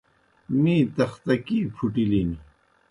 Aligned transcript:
می 0.61 0.77
تختکیْ 0.95 1.59
پُھٹِلِن۔ 1.75 2.29